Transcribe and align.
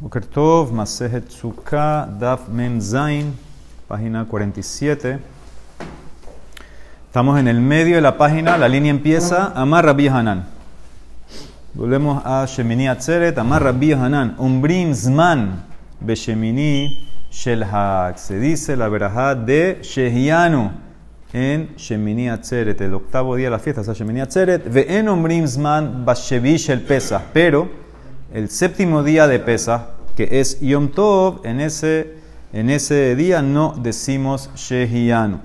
Boker 0.00 0.24
Tov, 0.24 0.72
Masejet 0.72 1.24
Daf 2.18 2.48
Mem 2.48 2.80
Zain, 2.80 3.34
página 3.86 4.24
47. 4.24 5.18
Estamos 7.06 7.38
en 7.38 7.46
el 7.46 7.60
medio 7.60 7.96
de 7.96 8.00
la 8.00 8.16
página, 8.16 8.56
la 8.56 8.66
línea 8.66 8.90
empieza, 8.90 9.52
Amar 9.54 9.84
Rabbi 9.84 10.08
Hanan. 10.08 10.46
Volvemos 11.74 12.22
a 12.24 12.46
Shemini 12.46 12.88
Atzeret, 12.88 13.36
Amar 13.36 13.62
Rabbi 13.62 13.92
Hanan, 13.92 14.36
Umbrim 14.38 14.94
Zman, 14.94 15.64
Beshemini 16.00 17.06
Shel 17.30 17.66
Se 18.16 18.40
dice 18.40 18.78
la 18.78 18.88
verajá 18.88 19.34
de 19.34 19.80
Shehianu 19.82 20.70
en 21.34 21.76
Shemini 21.76 22.30
Atzeret, 22.30 22.80
el 22.80 22.94
octavo 22.94 23.36
día 23.36 23.48
de 23.48 23.50
la 23.50 23.58
fiesta, 23.58 23.82
es 23.82 23.88
Shemini 23.98 24.22
Atzeret, 24.22 24.66
Ve'en 24.66 25.10
Umbrim 25.10 25.46
Zman 25.46 26.06
Bashevi 26.06 26.56
Shel 26.56 26.80
Pesach, 26.80 27.20
pero 27.34 27.89
el 28.32 28.48
séptimo 28.48 29.02
día 29.02 29.26
de 29.26 29.40
Pesach, 29.40 29.82
que 30.16 30.40
es 30.40 30.60
Yom 30.60 30.88
Tov, 30.88 31.40
en 31.44 31.60
ese, 31.60 32.14
en 32.52 32.70
ese 32.70 33.16
día 33.16 33.42
no 33.42 33.74
decimos 33.76 34.50
Shehianu. 34.54 35.40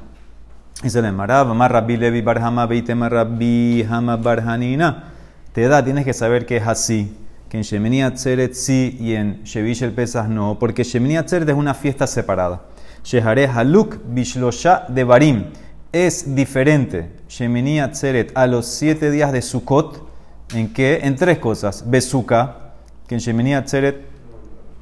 Dice 0.83 0.99
el 0.99 1.13
Marab, 1.13 1.51
Rabbi 1.57 1.97
Levi 1.97 2.21
Barhama 2.21 2.67
Beitema 2.67 3.09
Rabbi 3.09 3.83
Hama 3.89 4.17
Barhanina. 4.17 5.05
Te 5.51 5.67
da, 5.67 5.83
tienes 5.83 6.05
que 6.05 6.13
saber 6.13 6.45
que 6.45 6.57
es 6.57 6.67
así. 6.67 7.15
Que 7.49 7.57
en 7.57 7.63
Shemini 7.63 8.03
Atzeret 8.03 8.53
sí 8.53 8.97
y 8.99 9.13
en 9.13 9.41
Shevish 9.43 9.83
el 9.83 9.93
Pesach 9.93 10.27
no. 10.27 10.59
Porque 10.59 10.83
Shemini 10.83 11.17
Atzeret 11.17 11.47
es 11.47 11.55
una 11.55 11.73
fiesta 11.73 12.05
separada. 12.05 12.63
Shehare 13.03 13.47
Haluk 13.47 13.97
Bishlosha 14.05 14.85
de 14.89 15.03
Barim. 15.05 15.45
Es 15.91 16.35
diferente 16.35 17.09
Shemini 17.29 17.79
Atzeret 17.79 18.31
a 18.35 18.45
los 18.45 18.65
siete 18.65 19.09
días 19.09 19.31
de 19.31 19.41
Sukkot. 19.41 20.07
¿En 20.53 20.73
qué? 20.73 20.99
En 21.03 21.15
tres 21.15 21.39
cosas. 21.39 21.89
Besuka, 21.89 22.64
que 23.07 23.15
en 23.15 23.21
Shemini 23.21 23.53
Atzeret 23.53 24.05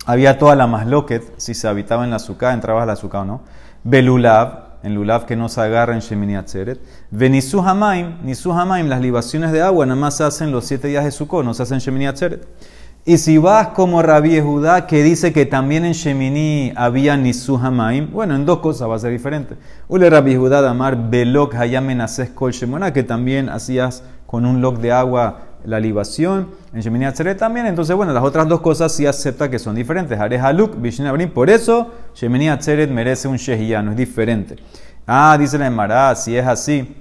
había 0.06 0.38
toda 0.38 0.56
la 0.56 0.68
masloquet, 0.68 1.24
si 1.38 1.54
se 1.54 1.68
habitaba 1.68 2.04
en 2.04 2.10
la 2.10 2.18
azúcar, 2.18 2.54
entraba 2.54 2.84
a 2.84 2.86
la 2.86 2.94
azúcar 2.94 3.22
o 3.22 3.26
no. 3.26 3.42
Belulav, 3.84 4.74
en 4.84 4.96
Lulav 4.96 5.26
que 5.26 5.36
no 5.36 5.50
se 5.50 5.62
agarra 5.62 5.94
en 5.94 6.02
Shemini 6.02 6.36
Atzeret. 6.36 6.80
Venisu 7.10 7.62
Hamaim, 7.62 8.18
Nisu 8.24 8.52
Hamaim, 8.52 8.88
las 8.88 9.02
libaciones 9.02 9.52
de 9.52 9.62
agua 9.62 9.86
nada 9.86 10.00
más 10.00 10.18
se 10.18 10.24
hacen 10.24 10.52
los 10.52 10.66
siete 10.66 10.90
días 10.90 11.06
de 11.06 11.12
Sukkot, 11.12 11.46
no 11.46 11.54
se 11.54 11.64
hacen 11.64 11.76
en 11.76 11.82
Shemini 11.82 12.08
Atzeret. 12.08 12.46
Y 13.06 13.18
si 13.18 13.38
vas 13.38 13.70
como 13.70 14.02
Rabbi 14.02 14.40
Judá, 14.40 14.88
que 14.88 15.04
dice 15.04 15.34
que 15.34 15.46
también 15.46 15.84
en 15.84 15.92
Shemini 15.92 16.72
había 16.76 17.18
Nisu 17.18 17.58
Hamaim, 17.58 18.12
bueno, 18.12 18.36
en 18.36 18.46
dos 18.46 18.60
cosas 18.60 18.90
va 18.90 18.96
a 18.96 19.00
ser 19.00 19.12
diferente. 19.12 19.56
Ule 19.90 20.10
Rabbi 20.10 20.36
Judá 20.36 20.62
Damar 20.62 21.10
Belok 21.10 21.56
Hayamen 21.56 22.02
Kol 22.34 22.52
Shemona, 22.52 22.94
que 22.94 23.04
también 23.04 23.50
hacías 23.50 24.04
con 24.26 24.46
un 24.46 24.62
log 24.62 24.80
de 24.80 24.92
agua 24.92 25.40
la 25.66 25.80
libación, 25.80 26.50
en 26.74 26.82
Shemini 26.82 27.06
Atzeret 27.06 27.38
también. 27.38 27.66
Entonces, 27.66 27.96
bueno, 27.96 28.14
las 28.14 28.24
otras 28.24 28.48
dos 28.48 28.62
cosas 28.62 28.92
sí 28.92 29.06
acepta 29.06 29.50
que 29.50 29.60
son 29.60 29.76
diferentes. 29.76 30.20
Haluk, 30.20 30.76
Abrim. 31.08 31.30
Por 31.30 31.50
eso, 31.50 31.92
Shemini 32.16 32.50
Atzeret 32.50 32.90
merece 32.90 33.28
un 33.28 33.38
Shehiyano, 33.38 33.92
es 33.92 33.98
diferente. 33.98 34.58
Ah, 35.06 35.36
dice 35.40 35.58
la 35.58 35.68
Emara, 35.68 36.16
si 36.16 36.36
es 36.36 36.46
así. 36.46 36.96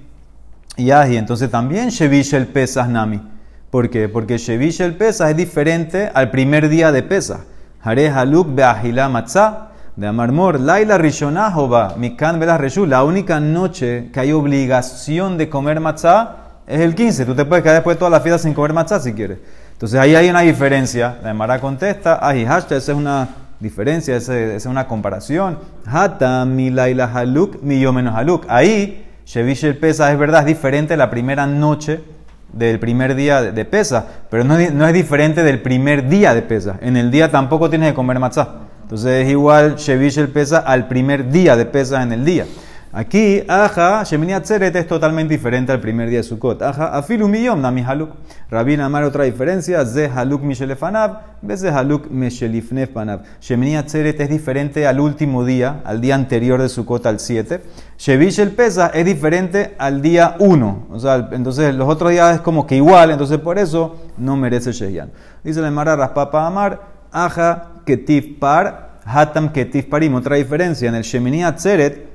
Y 0.75 0.89
entonces 0.89 1.49
también 1.51 1.89
Shevish 1.89 2.33
el 2.33 2.47
Pesas 2.47 2.89
Nami. 2.89 3.21
¿Por 3.69 3.89
qué? 3.89 4.09
Porque 4.09 4.37
Shevish 4.37 4.81
el 4.81 4.95
Pesas 4.95 5.29
es 5.29 5.37
diferente 5.37 6.11
al 6.13 6.31
primer 6.31 6.67
día 6.67 6.91
de 6.91 7.03
Pesas. 7.03 7.41
Hare 7.81 8.09
Haluk 8.09 8.47
Matzah 8.47 9.69
de 9.95 10.07
Amarmor, 10.07 10.59
Laila 10.59 10.97
Rishonah 10.97 11.53
Mikan 11.97 12.39
Velas 12.39 12.77
la 12.77 13.03
única 13.03 13.39
noche 13.39 14.09
que 14.11 14.19
hay 14.19 14.31
obligación 14.31 15.37
de 15.37 15.49
comer 15.49 15.79
matzah 15.79 16.42
es 16.67 16.79
el 16.79 16.95
15. 16.95 17.25
Tú 17.25 17.35
te 17.35 17.45
puedes 17.45 17.63
quedar 17.63 17.75
después 17.75 17.95
de 17.95 17.99
toda 17.99 18.11
la 18.11 18.21
fiesta 18.21 18.39
sin 18.39 18.53
comer 18.53 18.73
matzah 18.73 18.99
si 18.99 19.13
quieres. 19.13 19.39
Entonces 19.73 19.99
ahí 19.99 20.15
hay 20.15 20.29
una 20.29 20.41
diferencia. 20.41 21.17
La 21.23 21.31
Emara 21.31 21.59
contesta, 21.59 22.19
ay, 22.21 22.45
hashtag, 22.45 22.77
esa 22.77 22.91
es 22.91 22.97
una 22.97 23.29
diferencia, 23.59 24.15
esa 24.15 24.37
es 24.37 24.65
una 24.65 24.87
comparación. 24.87 25.57
Hata 25.85 26.45
mi 26.45 26.69
laila 26.69 27.11
haluk, 27.13 27.61
mi 27.61 27.79
yo 27.79 27.91
menos 27.91 28.15
haluk. 28.15 28.45
Ahí, 28.47 29.05
Shevish 29.25 29.65
el 29.65 29.77
pesa 29.77 30.11
es 30.11 30.17
verdad, 30.17 30.41
es 30.41 30.47
diferente 30.47 30.95
la 30.97 31.09
primera 31.09 31.47
noche 31.47 32.01
del 32.51 32.79
primer 32.79 33.15
día 33.15 33.41
de 33.41 33.65
pesa, 33.65 34.05
pero 34.29 34.43
no, 34.43 34.57
no, 34.57 34.87
es 34.87 34.93
diferente 34.93 35.43
del 35.43 35.61
primer 35.61 36.07
día 36.07 36.33
de 36.33 36.43
pesa. 36.43 36.77
En 36.81 36.97
el 36.97 37.09
día 37.09 37.31
tampoco 37.31 37.69
tienes 37.69 37.89
que 37.89 37.95
comer 37.95 38.19
matzah. 38.19 38.49
Entonces 38.83 39.25
es 39.25 39.31
igual 39.31 39.75
Shevish 39.75 40.19
el 40.19 40.29
pesa 40.29 40.59
al 40.59 40.87
primer 40.87 41.31
día 41.31 41.55
de 41.55 41.65
pesa 41.65 42.03
en 42.03 42.11
el 42.11 42.23
día. 42.23 42.45
Aquí, 42.95 43.41
aja, 43.47 44.03
Shemini 44.03 44.33
Atzeret 44.33 44.75
es 44.75 44.85
totalmente 44.85 45.33
diferente 45.33 45.71
al 45.71 45.79
primer 45.79 46.09
día 46.09 46.19
de 46.19 46.23
Sukkot. 46.23 46.61
Aja, 46.61 46.95
afilu 46.95 47.27
miyom 47.27 47.59
nami 47.59 47.81
haluk. 47.81 48.11
Rabin 48.51 48.81
Amar, 48.81 49.03
otra 49.03 49.23
diferencia, 49.23 49.83
ze 49.83 50.07
haluk 50.07 50.43
mishelefanav, 50.43 51.21
ze 51.55 51.69
haluk 51.71 52.11
mishelifnef 52.11 52.91
panav. 52.91 53.23
Shemini 53.41 53.77
Atzeret 53.77 54.19
es 54.19 54.29
diferente 54.29 54.85
al 54.85 54.99
último 54.99 55.43
día, 55.43 55.81
al 55.85 56.01
día 56.01 56.13
anterior 56.13 56.61
de 56.61 56.69
Sukkot, 56.69 57.07
al 57.07 57.19
7. 57.19 57.63
Shevish 57.97 58.37
el 58.37 58.51
Pesa 58.51 58.91
es 58.93 59.05
diferente 59.05 59.73
al 59.79 60.03
día 60.03 60.35
1. 60.37 60.87
O 60.91 60.99
sea, 60.99 61.29
entonces 61.31 61.73
los 61.73 61.89
otros 61.89 62.11
días 62.11 62.35
es 62.35 62.41
como 62.41 62.67
que 62.67 62.75
igual, 62.75 63.09
entonces 63.09 63.39
por 63.39 63.57
eso 63.57 63.95
no 64.19 64.37
merece 64.37 64.71
Shehian. 64.71 65.11
Dice 65.43 65.61
la 65.61 65.71
Mara 65.71 65.95
Raspapa 65.95 66.45
Amar, 66.45 66.79
aja 67.11 67.69
ketif 67.87 68.37
par, 68.37 68.99
hatam 69.03 69.51
ketif 69.51 69.85
parim. 69.85 70.13
Otra 70.13 70.35
diferencia, 70.35 70.89
en 70.89 70.93
el 70.93 71.01
Shemini 71.01 71.43
Atzeret, 71.43 72.12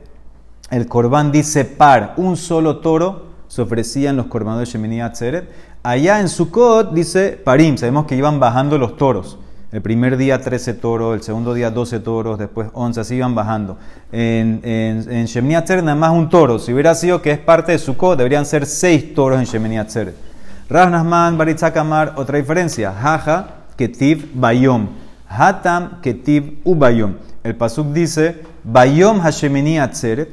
el 0.71 0.87
corbán 0.87 1.33
dice 1.33 1.65
par, 1.65 2.15
un 2.17 2.37
solo 2.37 2.79
toro 2.79 3.27
se 3.49 3.63
ofrecía 3.63 4.11
en 4.11 4.17
los 4.17 4.27
corbanos 4.27 4.61
de 4.61 4.67
Shemini 4.67 5.01
Atzeret. 5.01 5.49
Allá 5.83 6.21
en 6.21 6.29
Sukkot 6.29 6.93
dice 6.93 7.41
parim, 7.43 7.77
sabemos 7.79 8.07
que 8.07 8.17
iban 8.17 8.39
bajando 8.39 8.77
los 8.77 8.97
toros. 8.97 9.39
El 9.71 9.83
primer 9.83 10.17
día 10.17 10.41
13 10.41 10.75
toros, 10.75 11.15
el 11.15 11.23
segundo 11.23 11.53
día 11.53 11.71
12 11.71 12.01
toros, 12.01 12.39
después 12.39 12.69
11, 12.73 13.01
así 13.01 13.17
iban 13.17 13.35
bajando. 13.35 13.77
En, 14.13 14.61
en, 14.63 15.11
en 15.11 15.27
Shemini 15.27 15.57
Atzeret 15.57 15.85
nada 15.85 15.97
más 15.97 16.13
un 16.13 16.29
toro. 16.29 16.59
Si 16.59 16.73
hubiera 16.73 16.95
sido 16.95 17.21
que 17.21 17.33
es 17.33 17.39
parte 17.39 17.73
de 17.73 17.79
Sukkot, 17.79 18.17
deberían 18.17 18.47
ser 18.47 18.67
6 18.67 19.15
toros 19.15 19.39
en 19.39 19.45
Shemini 19.45 19.79
Atzeret. 19.79 20.15
Rav 20.69 20.91
Nasman, 20.91 21.39
Baritzakamar, 21.39 22.15
otra 22.17 22.37
diferencia. 22.37 22.93
Jaja, 22.93 23.47
Ketiv, 23.77 24.31
Bayom. 24.35 24.89
Hatam, 25.29 26.01
Ketiv, 26.03 26.61
Ubayom. 26.65 27.15
El 27.43 27.55
Pasuk 27.57 27.93
dice, 27.93 28.43
Bayom 28.65 29.21
Hashemini 29.21 29.79
Atzeret 29.79 30.29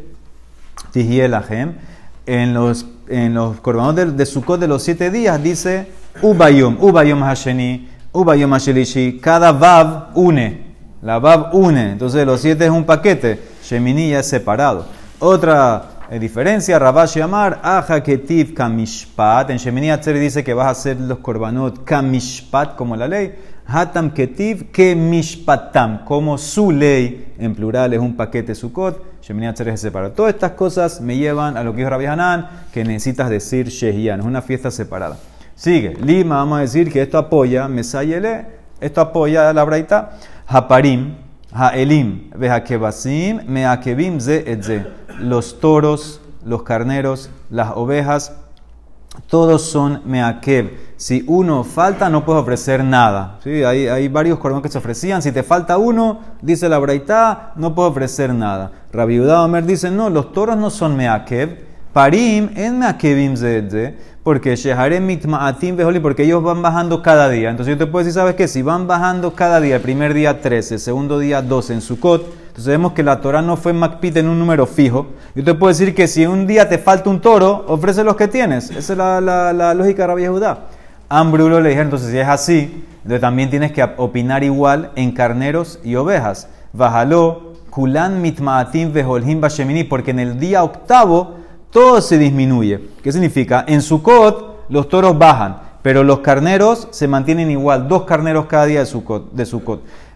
en 2.25 2.53
los, 2.53 2.85
en 3.07 3.33
los 3.33 3.59
corbanos 3.59 3.95
de, 3.95 4.11
de 4.11 4.25
Sukkot 4.25 4.59
de 4.59 4.67
los 4.67 4.83
siete 4.83 5.11
días 5.11 5.41
dice 5.41 5.87
Ubayom, 6.21 6.77
Ubayom 6.79 7.21
Hasheni, 7.23 7.89
Ubayom 8.11 8.51
Hashelishi, 8.53 9.19
cada 9.19 9.51
Vav 9.51 10.11
une, 10.15 10.75
la 11.01 11.19
Vav 11.19 11.53
une, 11.53 11.91
entonces 11.91 12.25
los 12.25 12.41
siete 12.41 12.65
es 12.65 12.71
un 12.71 12.85
paquete, 12.85 13.39
Shemini 13.63 14.09
ya 14.11 14.19
es 14.19 14.27
separado. 14.27 14.85
Otra 15.19 15.94
eh, 16.09 16.19
diferencia, 16.19 16.77
Rabash 16.77 17.17
Amar, 17.21 17.59
Aja 17.63 18.01
Ketiv 18.01 18.53
Kamishpat, 18.53 19.49
en 19.49 19.57
Shemini 19.57 19.89
Atzer 19.91 20.19
dice 20.19 20.43
que 20.43 20.53
vas 20.53 20.67
a 20.67 20.69
hacer 20.71 20.99
los 20.99 21.19
korbanot 21.19 21.83
Kamishpat 21.83 22.75
como 22.75 22.95
la 22.95 23.07
ley, 23.07 23.35
Hatam 23.67 24.11
Ketiv 24.11 24.71
Kemishpatam, 24.71 26.05
como 26.05 26.37
su 26.37 26.71
ley, 26.71 27.33
en 27.39 27.55
plural 27.55 27.93
es 27.93 27.99
un 27.99 28.15
paquete 28.15 28.53
Sukkot. 28.53 29.15
Shemini 29.23 29.47
Atzeres 29.47 29.79
se 29.79 29.87
separa. 29.87 30.13
Todas 30.13 30.35
estas 30.35 30.51
cosas 30.51 31.01
me 31.01 31.17
llevan 31.17 31.57
a 31.57 31.63
lo 31.63 31.71
que 31.71 31.77
dijo 31.77 31.89
Rabbi 31.89 32.05
Hanan, 32.05 32.47
que 32.71 32.83
necesitas 32.83 33.27
decir 33.27 33.69
Shehian, 33.69 34.19
es 34.19 34.25
una 34.25 34.43
fiesta 34.43 34.69
separada. 34.69 35.17
Sigue, 35.55 35.95
Lima, 35.95 36.35
vamos 36.35 36.59
a 36.59 36.61
decir 36.61 36.91
que 36.91 37.01
esto 37.01 37.17
apoya, 37.17 37.67
Mesayele, 37.67 38.45
esto 38.79 39.01
apoya 39.01 39.51
la 39.51 39.63
Braita, 39.63 40.11
Haparim, 40.45 41.15
Haelim, 41.51 42.29
Vehakebasim, 42.35 43.41
Meakebim, 43.47 44.19
Ze, 44.19 44.43
Etze. 44.45 44.85
Los 45.19 45.59
toros, 45.59 46.21
los 46.45 46.63
carneros, 46.63 47.29
las 47.49 47.71
ovejas, 47.75 48.33
todos 49.27 49.63
son 49.63 50.01
meakev. 50.05 50.71
Si 50.97 51.23
uno 51.27 51.63
falta, 51.63 52.09
no 52.09 52.25
puedes 52.25 52.41
ofrecer 52.41 52.83
nada. 52.83 53.39
¿Sí? 53.43 53.63
Hay, 53.63 54.07
varios 54.07 54.39
corbanos 54.39 54.63
que 54.63 54.69
se 54.69 54.77
ofrecían. 54.77 55.21
Si 55.21 55.31
te 55.31 55.43
falta 55.43 55.77
uno, 55.77 56.19
dice 56.41 56.69
la 56.69 56.79
braita, 56.79 57.53
no 57.55 57.73
puedes 57.75 57.91
ofrecer 57.91 58.33
nada. 58.33 58.71
Rabbi 58.91 59.19
Omer 59.19 59.65
dice, 59.65 59.91
no, 59.91 60.09
los 60.09 60.31
toros 60.31 60.57
no 60.57 60.69
son 60.69 60.95
meakev. 60.95 61.75
Parim 61.95 62.49
en 62.57 62.79
meakevim 62.79 63.37
zedze, 63.37 63.95
porque 64.21 64.57
sheharem 64.57 65.05
mitmaatim 65.05 65.77
beholi, 65.77 66.01
porque 66.01 66.23
ellos 66.23 66.43
van 66.43 66.61
bajando 66.61 67.01
cada 67.01 67.29
día. 67.29 67.49
Entonces 67.49 67.73
yo 67.73 67.77
te 67.77 67.89
puedo 67.89 68.03
decir, 68.03 68.19
¿sabes 68.19 68.35
qué? 68.35 68.49
Si 68.49 68.61
van 68.61 68.85
bajando 68.85 69.33
cada 69.33 69.61
día, 69.61 69.77
el 69.77 69.81
primer 69.81 70.13
día 70.13 70.41
13, 70.41 70.77
segundo 70.77 71.19
día 71.19 71.41
12 71.41 71.73
en 71.75 71.79
Sukkot, 71.79 72.25
entonces 72.55 72.71
vemos 72.71 72.93
que 72.93 73.03
la 73.03 73.19
Torah 73.19 73.41
no 73.41 73.57
fue 73.57 73.73
Macpit 73.73 74.15
en 74.15 74.29
un 74.29 74.39
número 74.39 74.65
fijo. 74.65 75.07
Yo 75.35 75.43
te 75.43 75.53
puedo 75.55 75.73
decir 75.73 75.93
que 75.93 76.07
si 76.07 76.25
un 76.25 76.47
día 76.47 76.69
te 76.69 76.77
falta 76.77 77.09
un 77.09 77.19
toro, 77.19 77.65
ofrece 77.67 78.01
los 78.01 78.15
que 78.15 78.29
tienes. 78.29 78.69
Esa 78.69 78.93
es 78.93 78.97
la, 78.97 79.19
la, 79.19 79.73
lógica 79.73 80.03
de 80.03 80.07
Rabbi 80.07 80.25
Judá. 80.25 80.59
Ambrulo 81.09 81.59
le 81.59 81.67
dijeron, 81.67 81.87
entonces 81.87 82.11
si 82.11 82.17
es 82.17 82.25
así, 82.29 82.85
entonces 82.99 83.19
también 83.19 83.49
tienes 83.49 83.73
que 83.73 83.83
opinar 83.97 84.45
igual 84.45 84.91
en 84.95 85.11
carneros 85.11 85.81
y 85.83 85.95
ovejas. 85.95 86.47
Bájalo, 86.71 87.55
kulan 87.69 88.21
mitmaatim 88.21 88.93
veholhim 88.93 89.41
bashemini, 89.41 89.83
porque 89.83 90.11
en 90.11 90.19
el 90.21 90.39
día 90.39 90.63
octavo 90.63 91.35
todo 91.71 91.99
se 91.99 92.17
disminuye. 92.17 92.79
¿Qué 93.03 93.11
significa? 93.11 93.65
En 93.67 93.81
Sukkot 93.81 94.69
los 94.69 94.87
toros 94.87 95.17
bajan, 95.17 95.57
Pero 95.85 96.03
los 96.03 96.21
carneros 96.21 96.87
se 96.89 97.07
mantienen 97.07 97.51
igual, 97.51 97.87
dos 97.87 98.05
carneros 98.05 98.47
cada 98.47 98.65
día 98.65 98.79
de 98.79 98.87
Sukkot. 98.87 99.33
De. 99.33 99.47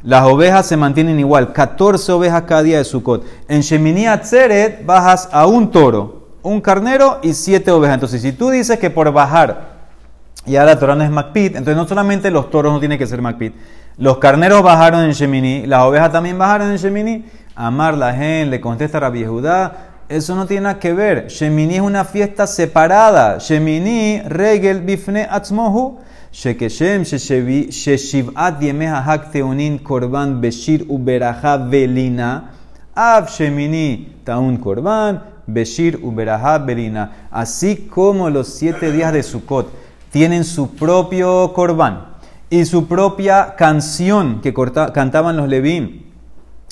Las 0.01 0.25
ovejas 0.25 0.65
se 0.65 0.75
mantienen 0.75 1.19
igual, 1.19 1.53
14 1.53 2.11
ovejas 2.11 2.41
cada 2.47 2.63
día 2.63 2.79
de 2.79 2.83
Sukkot. 2.83 3.23
En 3.47 3.61
Shemini 3.61 4.07
Atzeret 4.07 4.83
bajas 4.83 5.29
a 5.31 5.45
un 5.45 5.69
toro, 5.69 6.25
un 6.41 6.59
carnero 6.59 7.19
y 7.21 7.35
siete 7.35 7.69
ovejas. 7.69 7.93
Entonces, 7.93 8.19
si 8.19 8.31
tú 8.31 8.49
dices 8.49 8.79
que 8.79 8.89
por 8.89 9.11
bajar 9.13 9.73
ya 10.43 10.65
la 10.65 10.79
Torah 10.79 10.95
no 10.95 11.03
es 11.03 11.11
Macpit, 11.11 11.55
entonces 11.55 11.75
no 11.75 11.87
solamente 11.87 12.31
los 12.31 12.49
toros 12.49 12.73
no 12.73 12.79
tienen 12.79 12.97
que 12.97 13.05
ser 13.05 13.21
Macpit, 13.21 13.53
los 13.99 14.17
carneros 14.17 14.63
bajaron 14.63 15.01
en 15.01 15.11
Shemini, 15.11 15.67
las 15.67 15.83
ovejas 15.83 16.11
también 16.11 16.39
bajaron 16.39 16.71
en 16.71 16.77
Shemini. 16.77 17.25
Amar 17.55 17.95
la 17.95 18.13
gente 18.13 18.47
le 18.47 18.59
contesta 18.59 18.97
a 18.97 19.01
Rabbi 19.01 19.23
Judá, 19.23 19.88
eso 20.09 20.35
no 20.35 20.47
tiene 20.47 20.63
nada 20.63 20.79
que 20.79 20.91
ver. 20.91 21.27
Shemini 21.27 21.75
es 21.75 21.81
una 21.81 22.03
fiesta 22.03 22.47
separada. 22.47 23.37
Shemini, 23.37 24.21
regel 24.25 24.81
bifne 24.81 25.27
atzmohu. 25.29 25.99
Shekeshem, 26.31 27.03
sheshiv'at 27.03 28.59
yemeha 28.59 29.03
hak 29.03 29.31
teonin 29.31 29.77
korban 29.79 30.41
beshir 30.41 30.85
uberaja 30.87 31.57
velina. 31.69 32.51
Av 32.95 33.29
shemini 33.29 34.07
taun 34.25 34.57
korban 34.57 35.21
beshir 35.47 35.99
uberaja 36.01 36.57
velina. 36.57 37.27
Así 37.29 37.87
como 37.87 38.31
los 38.31 38.47
siete 38.47 38.91
días 38.91 39.13
de 39.13 39.21
Sukkot 39.21 39.67
tienen 40.11 40.43
su 40.43 40.75
propio 40.75 41.53
korban 41.53 42.05
y 42.49 42.65
su 42.65 42.87
propia 42.87 43.53
canción 43.55 44.41
que 44.41 44.53
cantaban 44.91 45.37
los 45.37 45.47
Levim 45.47 46.01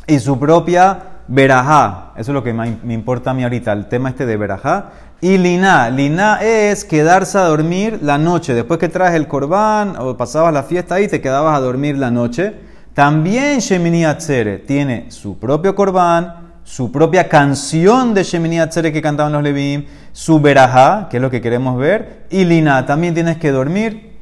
y 0.08 0.20
su 0.20 0.40
propia 0.40 1.17
verajá. 1.28 2.12
Eso 2.16 2.32
es 2.32 2.34
lo 2.34 2.44
que 2.44 2.54
me 2.54 2.94
importa 2.94 3.32
a 3.32 3.34
mí 3.34 3.44
ahorita, 3.44 3.74
el 3.74 3.88
tema 3.88 4.10
este 4.10 4.26
de 4.26 4.38
verajá. 4.38 4.92
Y 5.20 5.40
lina, 5.40 5.90
lina 5.90 6.40
es 6.44 6.86
quedarse 6.86 7.40
a 7.40 7.46
dormir 7.46 8.00
la 8.04 8.20
noche. 8.20 8.54
Después 8.54 8.80
que 8.80 8.88
traes 8.88 9.16
el 9.16 9.28
corbán 9.28 9.96
o 9.98 10.16
pasabas 10.16 10.54
la 10.54 10.62
fiesta 10.62 10.96
ahí, 10.96 11.08
te 11.08 11.22
quedabas 11.22 11.58
a 11.58 11.60
dormir 11.60 11.98
la 11.98 12.12
noche. 12.12 12.54
También 12.94 13.60
Shemini 13.60 14.06
Atzere 14.06 14.60
tiene 14.60 15.10
su 15.10 15.40
propio 15.40 15.74
corbán, 15.74 16.52
su 16.64 16.92
propia 16.92 17.28
canción 17.28 18.14
de 18.14 18.24
Shemini 18.24 18.60
Atzere 18.60 18.94
que 18.94 19.02
cantaban 19.02 19.34
los 19.34 19.42
Levim, 19.42 19.86
su 20.12 20.40
verajá, 20.40 21.08
que 21.10 21.18
es 21.18 21.22
lo 21.22 21.32
que 21.32 21.42
queremos 21.42 21.80
ver. 21.80 22.26
Y 22.30 22.46
lina, 22.46 22.86
también 22.86 23.16
tienes 23.16 23.38
que 23.38 23.52
dormir 23.52 24.18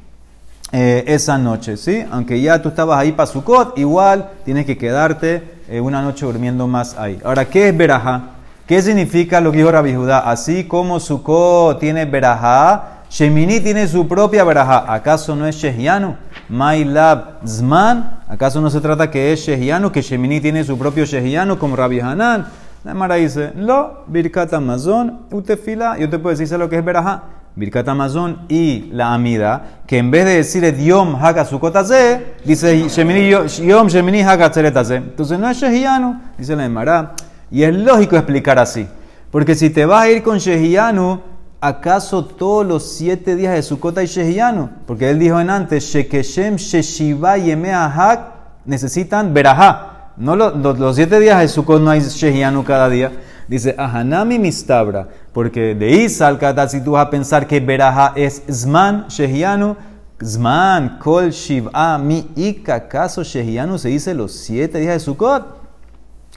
eh, 0.72 1.04
esa 1.07 1.38
noche, 1.38 1.75
¿sí? 1.75 2.06
Aunque 2.10 2.40
ya 2.40 2.62
tú 2.62 2.69
estabas 2.69 3.00
ahí 3.00 3.12
para 3.12 3.28
Sukkot, 3.28 3.78
igual 3.78 4.30
tienes 4.46 4.66
que 4.66 4.78
quedarte 4.78 5.55
eh, 5.70 5.80
una 5.80 6.02
noche 6.02 6.26
durmiendo 6.26 6.68
más 6.68 6.98
ahí. 6.98 7.20
Ahora, 7.24 7.46
¿qué 7.46 7.70
es 7.70 7.78
Berajá? 7.78 8.30
¿Qué 8.68 8.82
significa 8.82 9.42
lo 9.42 9.52
que 9.52 9.60
dijo 9.60 9.72
Rabbi 9.72 9.94
Judá? 9.94 10.20
Así 10.20 10.64
como 10.64 11.00
Sukkot 11.00 11.80
tiene 11.80 12.06
Berajá, 12.06 13.04
Shemini 13.10 13.60
tiene 13.60 13.88
su 13.88 14.08
propia 14.08 14.44
Berajá. 14.44 14.92
¿Acaso 14.94 15.36
no 15.36 15.48
es 15.48 15.56
Shehianu? 15.56 16.16
Mailab 16.50 17.48
Zman. 17.48 18.20
¿Acaso 18.28 18.62
no 18.62 18.70
se 18.70 18.82
trata 18.82 19.10
que 19.10 19.32
es 19.32 19.40
Shehianu, 19.42 19.92
que 19.92 20.02
Shemini 20.02 20.42
tiene 20.42 20.64
su 20.64 20.78
propio 20.78 21.06
Shehianu 21.06 21.58
como 21.58 21.76
Rabbi 21.76 22.00
Hanan? 22.00 22.48
La 22.84 22.94
Mara 22.94 23.16
dice, 23.16 23.52
lo, 23.56 24.04
Birkat 24.08 24.54
Amazon, 24.54 25.22
utefila. 25.32 25.98
Yo 25.98 26.10
te 26.10 26.20
puedo 26.20 26.36
decir 26.36 26.58
lo 26.60 26.70
que 26.70 26.78
es 26.78 26.86
Berajá. 26.86 27.24
Birkat 27.56 27.88
Amazon 27.88 28.40
y 28.50 28.90
la 28.92 29.13
Amida, 29.13 29.81
que 29.88 29.98
en 29.98 30.12
vez 30.12 30.25
de 30.25 30.36
decir 30.36 30.75
Yom 30.75 31.16
Haga 31.16 31.46
Sukotase, 31.46 32.36
dice 32.44 32.78
Yom 32.80 33.88
Shemini 33.88 34.22
Haga 34.22 34.52
Entonces 34.54 35.40
no 35.40 35.50
es 35.50 35.57
Shehianu, 35.57 36.19
dice 36.38 36.56
la 36.56 36.66
Emara. 36.66 37.13
Y 37.50 37.63
es 37.63 37.74
lógico 37.74 38.18
explicar 38.18 38.60
así. 38.60 38.88
Porque 39.31 39.56
si 39.56 39.69
te 39.69 39.86
vas 39.86 40.04
a 40.04 40.10
ir 40.10 40.24
con 40.24 40.38
Shehianu, 40.38 41.22
¿acaso 41.62 42.25
todos 42.25 42.66
los 42.66 42.92
siete 42.98 43.36
días 43.36 43.54
de 43.54 43.63
Sukkot 43.63 43.98
hay 43.98 44.07
Shehianu? 44.07 44.69
Porque 44.86 45.10
él 45.10 45.19
dijo 45.19 45.40
en 45.40 45.50
antes, 45.50 45.84
Shekeshem 45.86 46.57
Sheshiva 46.57 47.38
Yemea 47.38 47.86
Hag 47.86 48.34
necesitan 48.66 49.34
Berajá. 49.34 50.12
No 50.18 50.36
los, 50.36 50.56
los, 50.57 50.96
siete 50.96 51.19
días 51.19 51.40
de 51.40 51.48
Sukkot 51.48 51.81
no 51.81 51.92
hay 51.92 52.02
Shehianu 52.02 52.63
cada 52.63 52.90
día. 52.90 53.12
Dice, 53.48 53.75
Ahanami 53.78 54.40
mistabra, 54.40 55.07
porque 55.36 55.76
de 55.76 55.92
Isal 55.92 56.40
si 56.70 56.80
tú 56.80 56.92
vas 56.92 57.08
a 57.08 57.10
pensar 57.10 57.46
que 57.46 57.60
Beraja 57.60 58.14
es 58.16 58.44
Zman, 58.50 59.08
Shehianu, 59.10 59.76
Zman, 60.24 60.98
Kol, 60.98 61.32
Shiv'a, 61.32 61.98
Mi, 61.98 62.26
Ika, 62.38 62.76
¿acaso 62.76 63.22
Shehianu 63.22 63.78
se 63.78 63.90
dice 63.90 64.14
los 64.14 64.32
siete 64.32 64.80
días 64.80 64.94
de 64.94 65.00
Sukkot? 65.02 65.46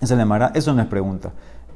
Eso 0.01 0.75
no 0.75 0.83
es 0.83 0.89
pregunta. 0.89 1.31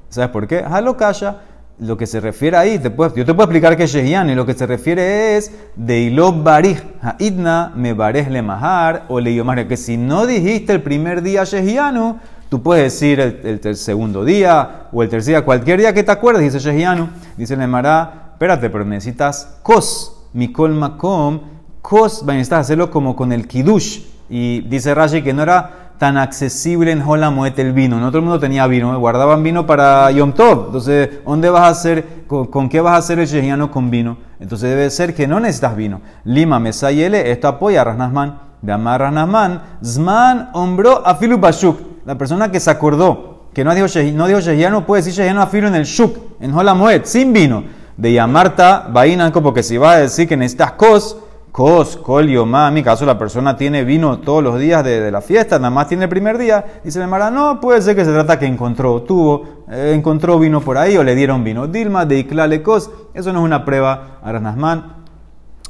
¿Sabes 0.09 0.31
por 0.31 0.49
qué? 0.49 0.65
Halokasha, 0.69 1.37
lo 1.79 1.97
que 1.97 2.09
se 2.09 2.19
refiere 2.19 2.57
ahí, 2.57 2.81
te 2.81 2.91
yo 2.91 3.25
te 3.25 3.35
puedo 3.35 3.45
explicar 3.45 3.77
que 3.77 3.85
es 3.85 3.95
y 3.95 4.35
lo 4.35 4.45
que 4.45 4.55
se 4.55 4.67
refiere 4.67 5.37
es 5.37 5.53
de 5.77 6.01
Ilob 6.01 6.43
Barij, 6.43 6.83
Haidna, 7.03 7.73
me 7.77 7.93
barej 7.93 8.31
le 8.31 8.43
mahar, 8.43 9.05
o 9.09 9.21
le 9.21 9.69
que 9.69 9.77
si 9.77 9.97
no 9.97 10.27
dijiste 10.27 10.73
el 10.73 10.83
primer 10.83 11.23
día 11.23 11.45
Shehianu, 11.45 12.19
Tú 12.53 12.63
puedes 12.63 12.85
decir 12.85 13.19
el, 13.19 13.77
segundo 13.77 14.27
día 14.27 14.89
o 14.93 15.03
el 15.03 15.09
tercer 15.09 15.37
día, 15.37 15.43
cualquier 15.43 15.81
día 15.81 15.95
que 15.95 16.03
te 16.03 16.13
acuerdes, 16.13 16.43
dice 16.43 16.59
Shehianu, 16.59 17.09
dice 17.35 17.57
Nemara, 17.57 18.33
espérate, 18.33 18.69
pero 18.69 18.85
necesitas 18.85 19.57
kos, 19.63 20.27
mikol 20.35 20.75
makom, 20.75 21.41
kos, 21.81 22.23
necesitas 22.27 22.61
hacerlo 22.61 22.91
como 22.91 23.17
con 23.17 23.33
el 23.33 23.49
kiddush. 23.49 24.01
Y 24.29 24.61
dice 24.69 24.95
Rashi 24.95 25.23
que 25.23 25.33
no 25.33 25.45
era 25.45 25.95
tan 25.97 26.19
accesible 26.19 26.93
en 26.93 27.01
Holamoet 27.01 27.59
el 27.59 27.73
vino. 27.73 27.99
No 27.99 28.09
todo 28.09 28.19
el 28.19 28.25
mundo 28.25 28.39
tenía 28.39 28.67
vino, 28.67 29.01
guardaban 29.01 29.43
vino 29.43 29.65
para 29.65 30.11
Yom 30.11 30.35
Tov. 30.35 30.67
Entonces, 30.67 31.25
¿dónde 31.25 31.49
vas 31.49 31.63
a 31.63 31.69
hacer, 31.69 32.27
con, 32.27 32.69
qué 32.69 32.83
vas 32.83 32.93
a 32.93 32.97
hacer 32.99 33.19
el 33.19 33.27
Shehianu 33.27 33.71
con 33.71 33.89
vino? 33.89 34.19
Entonces 34.41 34.69
debe 34.69 34.91
ser 34.91 35.15
que 35.15 35.27
no 35.27 35.41
necesitas 35.41 35.75
vino. 35.75 36.03
Lima, 36.25 36.61
Mesayele, 36.61 37.31
esto 37.31 37.49
apoya 37.49 37.81
a 37.81 37.85
Rasnasman. 37.85 38.53
De 38.61 38.73
Amar 38.73 39.01
Rasnasman, 39.01 39.63
Zman, 39.83 40.51
hombro, 40.53 41.05
afilu 41.05 41.39
bashuk 41.39 41.92
la 42.05 42.19
persona 42.19 42.51
que 42.51 42.61
se 42.61 42.71
acordó 42.71 43.33
que 43.53 43.65
no 43.65 43.75
dijo, 43.75 43.87
no 44.15 44.27
dijo 44.27 44.41
Shehiano 44.41 44.87
puede 44.87 45.03
decir 45.03 45.21
Shehiano 45.21 45.43
afilo 45.43 45.69
en 45.69 45.75
el 45.75 45.85
Shuk, 45.85 46.17
en 46.41 46.55
Holamoed, 46.55 47.03
sin 47.05 47.33
vino. 47.33 47.65
De 47.97 48.13
llamarta 48.13 48.89
Bainanko, 48.91 49.43
porque 49.43 49.63
si 49.63 49.77
va 49.77 49.93
a 49.93 49.99
decir 49.99 50.27
que 50.27 50.37
necesitas 50.37 50.73
cos, 50.73 51.19
cos, 51.53 51.99
colio, 51.99 52.45
en 52.45 52.75
mi 52.75 52.83
caso 52.83 53.05
la 53.05 53.19
persona 53.19 53.55
tiene 53.55 53.85
vino 53.85 54.21
todos 54.21 54.43
los 54.43 54.59
días 54.59 54.83
de, 54.83 55.11
la 55.11 55.21
fiesta, 55.21 55.59
nada 55.59 55.71
más 55.71 55.89
tiene 55.89 56.05
el 56.05 56.09
primer 56.09 56.39
día, 56.39 56.65
dice 56.83 56.99
la 56.99 57.07
Mara, 57.07 57.31
no, 57.31 57.61
puede 57.61 57.83
ser 57.83 57.95
que 57.95 58.07
se 58.07 58.11
trata 58.11 58.39
que 58.39 58.47
encontró, 58.47 59.03
tuvo, 59.03 59.65
eh, 59.71 59.93
encontró 59.95 60.39
vino 60.39 60.63
por 60.63 60.79
ahí 60.79 60.97
o 60.97 61.05
le 61.05 61.15
dieron 61.15 61.45
vino. 61.45 61.67
Dilma 61.67 62.07
de 62.07 62.21
Iklale 62.21 62.63
cos, 62.63 62.91
eso 63.13 63.33
no 63.35 63.41
es 63.41 63.45
una 63.45 63.67
prueba, 63.67 64.19
Arasnasman 64.23 65.02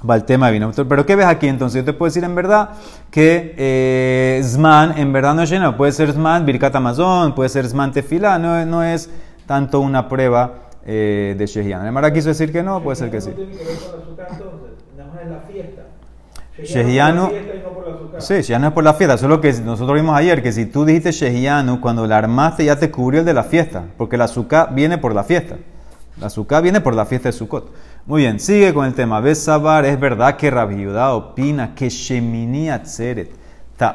va 0.08 0.16
el 0.16 0.24
tema 0.24 0.46
de 0.46 0.52
vino. 0.52 0.70
Pero 0.88 1.06
¿qué 1.06 1.16
ves 1.16 1.26
aquí 1.26 1.48
entonces? 1.48 1.82
Yo 1.82 1.84
te 1.84 1.92
puedo 1.92 2.08
decir 2.08 2.24
en 2.24 2.34
verdad 2.34 2.70
que 3.10 3.54
eh, 3.56 4.40
Zman 4.44 4.98
en 4.98 5.12
verdad 5.12 5.34
no 5.34 5.42
es 5.42 5.50
lleno. 5.50 5.76
Puede 5.76 5.92
ser 5.92 6.12
Zman 6.12 6.44
Birkat 6.44 6.74
Amazon, 6.74 7.34
puede 7.34 7.48
ser 7.48 7.66
Zman 7.66 7.92
Tefila, 7.92 8.38
no, 8.38 8.64
no 8.66 8.82
es 8.82 9.10
tanto 9.46 9.80
una 9.80 10.08
prueba 10.08 10.54
eh, 10.84 11.34
de 11.36 11.46
Shehian. 11.46 11.82
Además 11.82 12.10
quiso 12.12 12.28
decir 12.28 12.52
que 12.52 12.62
no, 12.62 12.82
puede 12.82 12.96
ser 12.96 13.10
que 13.10 13.20
sí. 13.20 13.30
Shehianu, 16.62 17.30
sí, 18.18 18.34
Shehianu 18.42 18.68
es 18.68 18.72
por 18.72 18.84
la 18.84 18.92
fiesta, 18.94 19.16
solo 19.16 19.40
que 19.40 19.52
nosotros 19.54 19.94
vimos 19.94 20.14
ayer 20.14 20.42
que 20.42 20.52
si 20.52 20.66
tú 20.66 20.84
dijiste 20.84 21.10
Shehianu, 21.10 21.80
cuando 21.80 22.06
la 22.06 22.18
armaste 22.18 22.64
ya 22.64 22.78
te 22.78 22.90
cubrió 22.90 23.20
el 23.20 23.26
de 23.26 23.32
la 23.32 23.42
fiesta, 23.42 23.84
porque 23.96 24.16
la 24.16 24.24
azúcar 24.24 24.74
viene 24.74 24.98
por 24.98 25.14
la 25.14 25.24
fiesta. 25.24 25.56
La 26.20 26.26
azúcar 26.26 26.62
viene 26.62 26.80
por 26.80 26.94
la 26.94 27.06
fiesta 27.06 27.30
de 27.30 27.32
Sukkot. 27.32 27.72
Muy 28.04 28.22
bien, 28.22 28.40
sigue 28.40 28.74
con 28.74 28.84
el 28.84 28.94
tema. 28.94 29.20
Besabar, 29.20 29.84
es 29.84 29.98
verdad 29.98 30.36
que 30.36 30.50
Rabbi 30.50 30.86
opina 30.86 31.72
que 31.72 31.88
Shemini 31.88 32.68
Atzeret, 32.68 33.30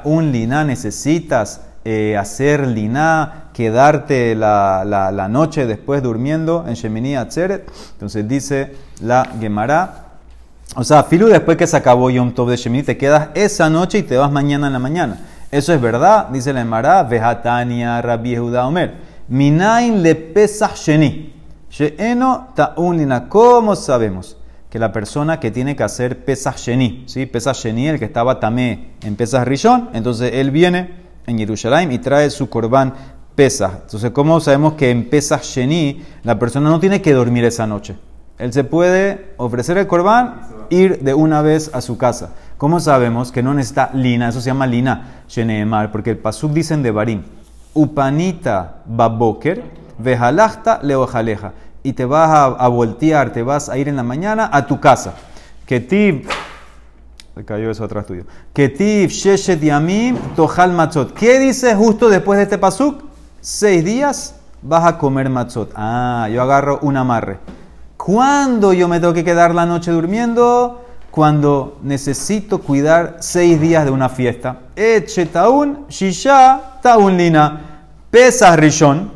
un 0.06 0.32
Lina, 0.32 0.64
necesitas 0.64 1.60
eh, 1.84 2.16
hacer 2.18 2.66
Lina, 2.68 3.50
quedarte 3.52 4.34
la, 4.34 4.86
la, 4.86 5.28
noche 5.28 5.66
después 5.66 6.02
durmiendo 6.02 6.64
en 6.66 6.76
Shemini 6.76 7.18
Atzeret. 7.18 7.70
Entonces 7.92 8.26
dice 8.26 8.78
la 9.02 9.28
Gemara. 9.42 10.06
O 10.78 10.86
sea, 10.86 11.04
Filu 11.04 11.28
después 11.28 11.58
que 11.58 11.68
se 11.68 11.76
acabó 11.76 12.10
Yom 12.10 12.32
Tov 12.32 12.50
de 12.50 12.56
Shemini, 12.56 12.84
te 12.84 12.98
quedas 12.98 13.28
esa 13.34 13.70
noche 13.70 13.98
y 13.98 14.04
te 14.04 14.16
vas 14.16 14.32
mañana 14.32 14.68
en 14.68 14.74
la 14.74 14.80
mañana. 14.80 15.20
Eso 15.52 15.74
es 15.74 15.82
verdad, 15.82 16.30
dice 16.30 16.54
la 16.54 16.62
Gemara. 16.62 17.04
Vejatania 17.04 18.02
Rabbi 18.02 18.30
Yehuda 18.30 18.68
Omer. 18.68 18.94
Minain 19.28 20.02
le 20.02 20.16
pesach 20.16 20.76
sheni. 20.78 21.37
She'eno 21.70 22.50
ta'unina. 22.56 23.30
¿Cómo 23.30 23.76
sabemos? 23.76 24.38
Que 24.70 24.80
la 24.80 24.92
persona 24.92 25.40
que 25.40 25.52
tiene 25.52 25.76
que 25.76 25.84
hacer 25.84 26.26
Pesach 26.26 26.58
Sheni, 26.58 27.04
¿sí? 27.08 27.26
Pesach 27.26 27.56
Sheni, 27.56 27.88
el 27.88 28.00
que 28.00 28.06
estaba 28.06 28.40
tamé 28.40 28.92
en 29.02 29.16
Pesach 29.16 29.46
Rishon, 29.46 29.90
entonces 29.94 30.32
él 30.34 30.52
viene 30.52 31.06
en 31.26 31.38
Jerusalén 31.38 31.92
y 31.92 32.00
trae 32.00 32.30
su 32.30 32.50
corbán 32.50 32.94
Pesach. 33.36 33.72
Entonces, 33.84 34.12
¿cómo 34.12 34.40
sabemos 34.40 34.74
que 34.74 34.90
en 34.90 35.10
Pesach 35.10 35.44
Sheni 35.44 36.02
la 36.24 36.38
persona 36.38 36.70
no 36.70 36.80
tiene 36.80 37.02
que 37.02 37.14
dormir 37.14 37.46
esa 37.46 37.68
noche? 37.68 37.96
Él 38.40 38.54
se 38.54 38.64
puede 38.64 39.34
ofrecer 39.38 39.78
el 39.78 39.88
corbán, 39.88 40.42
ir 40.70 41.00
de 41.00 41.14
una 41.14 41.42
vez 41.42 41.72
a 41.74 41.82
su 41.82 41.98
casa. 41.98 42.34
¿Cómo 42.58 42.80
sabemos 42.80 43.32
que 43.32 43.42
no 43.42 43.54
necesita 43.54 43.90
lina? 43.94 44.30
Eso 44.30 44.42
se 44.42 44.48
llama 44.48 44.68
lina, 44.68 45.24
Sheneemar, 45.28 45.92
porque 45.92 46.12
el 46.12 46.18
pasuk 46.18 46.52
dicen 46.52 46.84
de 46.84 46.92
Barim, 46.92 47.24
Upanita 47.74 48.82
baboker, 48.86 49.64
vejalachta 49.98 50.80
leojaleja. 50.84 51.54
Y 51.84 51.94
te 51.94 52.06
vas 52.06 52.56
a, 52.60 52.68
voltear, 52.68 53.32
te 53.32 53.44
vas 53.44 53.70
a 53.70 53.78
ir 53.78 53.88
en 53.88 53.96
la 53.96 54.04
mañana 54.04 54.50
a 54.52 54.66
tu 54.66 54.80
casa. 54.80 55.14
Que 55.66 55.80
ti 55.80 56.24
Se 57.36 57.46
cayó 57.46 57.72
eso 57.72 57.84
atrás 57.84 58.06
tuyo. 58.06 58.26
Ketiv 58.54 59.10
sheshet 59.10 59.62
yamim 59.62 60.18
tohal 60.36 60.74
matzot. 60.74 61.14
¿Qué 61.14 61.40
dice 61.40 61.76
justo 61.76 62.10
después 62.10 62.38
de 62.38 62.44
este 62.44 62.58
pasuk? 62.58 63.04
Seis 63.42 63.86
días 63.86 64.36
vas 64.62 64.86
a 64.86 64.98
comer 64.98 65.30
matzot. 65.30 65.72
Ah, 65.76 66.28
yo 66.32 66.42
agarro 66.42 66.80
un 66.82 66.98
amarre. 66.98 67.40
¿Cuándo 67.96 68.74
yo 68.74 68.88
me 68.88 69.00
tengo 69.00 69.14
que 69.14 69.24
quedar 69.24 69.54
la 69.54 69.66
noche 69.66 69.92
durmiendo? 69.92 70.84
Cuando 71.12 71.78
necesito 71.84 72.60
cuidar 72.60 73.18
seis 73.20 73.60
días 73.60 73.86
de 73.86 73.92
una 73.92 74.10
fiesta. 74.10 74.60
Eche 74.76 75.26
taun, 75.26 75.86
shisha, 75.90 76.80
taun 76.82 77.18
lina. 77.18 77.62
Pesas 78.12 78.58
rishon, 78.58 79.12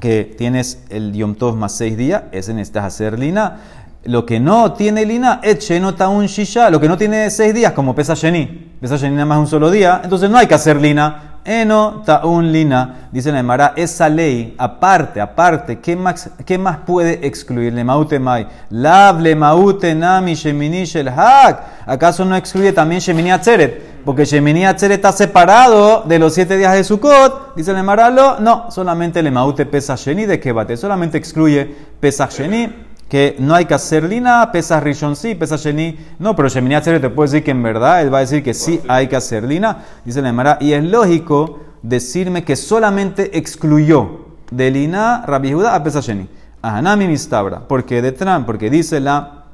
que 0.00 0.24
tienes 0.24 0.82
el 0.90 1.12
yom 1.12 1.34
tov 1.34 1.56
más 1.56 1.72
seis 1.72 1.96
días, 1.96 2.24
ese 2.32 2.54
necesitas 2.54 2.84
hacer 2.84 3.18
lina. 3.18 3.58
Lo 4.04 4.24
que 4.24 4.40
no 4.40 4.72
tiene 4.72 5.04
lina, 5.04 5.40
eche 5.42 5.80
no 5.80 5.94
taun 5.94 6.26
shisha. 6.26 6.70
Lo 6.70 6.80
que 6.80 6.88
no 6.88 6.96
tiene 6.96 7.30
seis 7.30 7.52
días, 7.52 7.72
como 7.72 7.94
pesa 7.94 8.14
sheni. 8.14 8.46
Pesa 8.80 8.96
sheni 8.96 9.14
nada 9.14 9.26
más 9.26 9.38
un 9.38 9.46
solo 9.46 9.70
día, 9.70 10.00
entonces 10.02 10.30
no 10.30 10.38
hay 10.38 10.46
que 10.46 10.54
hacer 10.54 10.80
lina. 10.80 11.40
Eno 11.44 12.02
taun 12.04 12.52
lina, 12.52 13.08
dice 13.10 13.32
la 13.32 13.40
Emara, 13.40 13.72
esa 13.74 14.08
ley, 14.08 14.54
aparte, 14.58 15.18
aparte, 15.18 15.78
¿qué 15.78 15.96
más, 15.96 16.30
qué 16.44 16.58
más 16.58 16.78
puede 16.78 17.26
excluir? 17.26 17.72
Le 17.72 17.84
maute 17.84 18.18
mai. 18.18 18.46
Lav 18.70 19.20
le 19.20 19.34
maute 19.34 19.94
nami 19.94 20.34
shemini 20.34 20.84
shel 20.84 21.08
hak. 21.08 21.86
¿Acaso 21.86 22.24
no 22.24 22.36
excluye 22.36 22.72
también 22.72 23.00
shemini 23.00 23.30
atzeret? 23.30 23.87
Porque 24.08 24.24
shemini 24.24 24.64
atzeret 24.64 25.04
está 25.04 25.12
separado 25.12 26.02
de 26.06 26.18
los 26.18 26.32
siete 26.32 26.56
días 26.56 26.72
de 26.72 26.82
Sukkot. 26.82 27.54
Dice 27.56 27.74
la 27.74 27.80
Emara, 27.80 28.08
no, 28.40 28.70
solamente 28.70 29.22
le 29.22 29.30
maute 29.30 29.66
pesa 29.66 29.96
sheni 29.96 30.24
de 30.24 30.38
bate, 30.50 30.78
solamente 30.78 31.18
excluye 31.18 31.66
pesa 32.00 32.26
sheni 32.30 32.72
que 33.06 33.36
no 33.38 33.54
hay 33.54 33.66
que 33.66 33.74
hacer 33.74 34.04
lina, 34.04 34.50
pesa 34.50 34.80
rishon 34.80 35.14
sí, 35.14 35.34
pesa 35.34 35.56
sheni 35.56 35.98
no, 36.20 36.34
pero 36.34 36.48
shemini 36.48 36.76
atzeret 36.76 37.02
te 37.02 37.10
puede 37.10 37.28
decir 37.28 37.44
que 37.44 37.50
en 37.50 37.62
verdad 37.62 38.00
él 38.00 38.10
va 38.10 38.16
a 38.16 38.20
decir 38.22 38.42
que 38.42 38.54
sí 38.54 38.80
hay 38.88 39.08
que 39.08 39.16
hacer 39.16 39.44
lina, 39.44 39.84
dice 40.06 40.22
la 40.22 40.30
Emara, 40.30 40.56
y 40.58 40.72
es 40.72 40.82
lógico 40.82 41.60
decirme 41.82 42.44
que 42.44 42.56
solamente 42.56 43.36
excluyó 43.36 44.20
de 44.50 44.70
lina 44.70 45.22
Rabbi 45.26 45.52
Judá 45.52 45.74
a 45.74 45.84
pesa 45.84 46.00
sheni. 46.00 46.26
Ahanami 46.62 47.08
mistabra, 47.08 47.68
porque 47.68 48.00
de 48.00 48.12
Tran, 48.12 48.46
porque 48.46 48.70
dice 48.70 49.00
la 49.00 49.44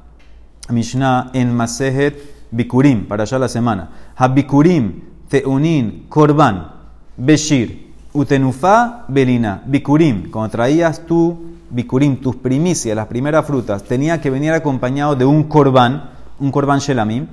Mishnah 0.69 1.31
en 1.33 1.53
Masejet 1.53 2.34
Bikurim, 2.55 3.05
para 3.05 3.23
allá 3.23 3.37
la 3.37 3.49
semana, 3.49 3.89
Habikurim, 4.15 5.01
Teunin, 5.27 6.05
Korban, 6.07 6.71
Beshir, 7.17 7.91
Utenufa, 8.13 9.05
Belina, 9.09 9.61
Bikurim, 9.65 10.31
cuando 10.31 10.51
traías 10.51 11.05
tú 11.05 11.55
bikurim, 11.69 12.21
tus 12.21 12.35
primicias, 12.35 12.95
las 12.95 13.07
primeras 13.07 13.45
frutas, 13.45 13.83
tenía 13.83 14.21
que 14.21 14.29
venir 14.29 14.53
acompañado 14.53 15.15
de 15.15 15.25
un 15.25 15.43
korban, 15.43 16.09
un 16.39 16.51
korban 16.51 16.79
shelamim, 16.79 17.27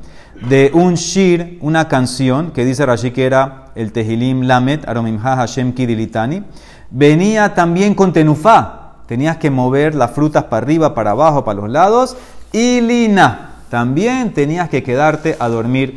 de 0.48 0.70
un 0.74 0.94
shir, 0.94 1.58
una 1.60 1.86
canción, 1.88 2.50
que 2.50 2.64
dice 2.64 2.84
Rashi 2.86 3.10
que 3.10 3.24
era 3.24 3.66
el 3.74 3.92
tehilim 3.92 4.42
lamet, 4.42 4.88
aromimha 4.88 5.36
hashem 5.36 5.72
kidilitani, 5.72 6.42
venía 6.90 7.54
también 7.54 7.94
con 7.94 8.12
tenufá, 8.12 8.96
tenías 9.06 9.36
que 9.36 9.50
mover 9.50 9.94
las 9.94 10.10
frutas 10.10 10.44
para 10.44 10.64
arriba, 10.64 10.94
para 10.94 11.12
abajo, 11.12 11.44
para 11.44 11.60
los 11.60 11.70
lados, 11.70 12.16
y 12.52 12.80
lina, 12.80 13.51
también 13.72 14.34
tenías 14.34 14.68
que 14.68 14.82
quedarte 14.82 15.34
a 15.38 15.48
dormir 15.48 15.94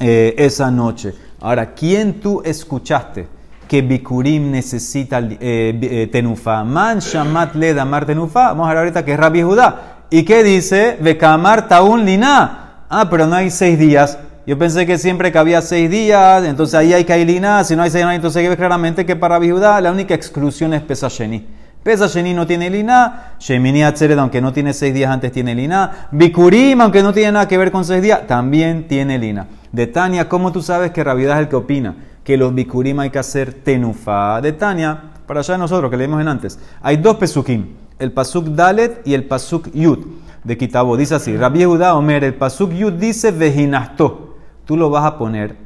eh, 0.00 0.34
esa 0.38 0.70
noche. 0.70 1.12
Ahora, 1.38 1.74
¿quién 1.74 2.18
tú 2.18 2.40
escuchaste? 2.42 3.28
que 3.68 3.82
Bikurim 3.82 4.50
necesita 4.50 5.18
eh, 5.20 5.38
eh, 5.82 6.08
tenufa. 6.10 6.64
Man 6.64 6.98
shamat 7.00 7.54
le 7.56 7.74
tenufa. 8.06 8.48
Vamos 8.48 8.66
a 8.66 8.68
ver 8.70 8.78
ahorita 8.78 9.04
que 9.04 9.12
es 9.12 9.18
Rabbi 9.18 9.42
Judá. 9.42 10.06
¿Y 10.08 10.22
qué 10.24 10.42
dice? 10.42 10.96
Bekamar 10.98 11.68
taun 11.68 12.06
lina. 12.06 12.86
Ah, 12.88 13.06
pero 13.10 13.26
no 13.26 13.36
hay 13.36 13.50
seis 13.50 13.78
días. 13.78 14.18
Yo 14.46 14.56
pensé 14.58 14.86
que 14.86 14.96
siempre 14.96 15.30
que 15.30 15.36
había 15.36 15.60
seis 15.60 15.90
días, 15.90 16.42
entonces 16.44 16.74
ahí 16.74 16.94
hay 16.94 17.04
kailina. 17.04 17.64
Si 17.64 17.76
no 17.76 17.82
hay 17.82 17.90
seis 17.90 18.02
días, 18.02 18.16
entonces 18.16 18.48
ve 18.48 18.56
claramente 18.56 19.04
que 19.04 19.14
para 19.14 19.38
Judá 19.38 19.78
la 19.82 19.92
única 19.92 20.14
exclusión 20.14 20.72
es 20.72 20.80
Pesasheni. 20.80 21.46
Pesasheni 21.82 22.34
no 22.34 22.46
tiene 22.46 22.70
lina. 22.70 23.34
Shemini 23.38 23.82
Atzeret, 23.82 24.18
aunque 24.18 24.40
no 24.40 24.52
tiene 24.52 24.72
seis 24.72 24.94
días 24.94 25.10
antes, 25.10 25.32
tiene 25.32 25.54
lina. 25.54 26.08
Bikurim, 26.10 26.80
aunque 26.80 27.02
no 27.02 27.12
tiene 27.12 27.32
nada 27.32 27.48
que 27.48 27.58
ver 27.58 27.72
con 27.72 27.84
seis 27.84 28.02
días, 28.02 28.26
también 28.26 28.86
tiene 28.88 29.18
lina. 29.18 29.46
De 29.72 29.86
Tania, 29.86 30.28
¿cómo 30.28 30.52
tú 30.52 30.62
sabes 30.62 30.92
que 30.92 31.02
Rabiudá 31.02 31.34
es 31.34 31.40
el 31.40 31.48
que 31.48 31.56
opina? 31.56 31.94
que 32.24 32.36
los 32.36 32.54
bikurim 32.54 33.00
hay 33.00 33.10
que 33.10 33.18
hacer 33.18 33.52
tenufa 33.52 34.40
de 34.40 34.52
Tania, 34.52 35.10
para 35.26 35.40
allá 35.40 35.54
de 35.54 35.58
nosotros, 35.58 35.90
que 35.90 35.96
leímos 35.96 36.20
en 36.20 36.28
antes. 36.28 36.58
Hay 36.82 36.96
dos 36.96 37.16
pesukim, 37.16 37.74
el 37.98 38.12
pasuk 38.12 38.46
Dalet 38.46 39.02
y 39.04 39.14
el 39.14 39.24
pasuk 39.24 39.70
Yud 39.72 39.98
de 40.44 40.56
Kitabo. 40.56 40.96
Dice 40.96 41.14
así, 41.14 41.36
Rabbi 41.36 41.60
Yehuda 41.60 41.94
Omer, 41.94 42.24
el 42.24 42.34
pasuk 42.34 42.72
Yud 42.72 42.94
dice 42.94 43.30
vejinasto. 43.30 44.36
Tú 44.64 44.76
lo 44.76 44.90
vas 44.90 45.04
a 45.04 45.18
poner, 45.18 45.56